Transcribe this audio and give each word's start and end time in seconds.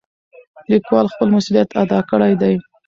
لیکوال 0.69 1.05
خپل 1.13 1.27
مسؤلیت 1.35 1.69
ادا 1.83 1.99
کړی 2.11 2.33
دی. 2.41 2.55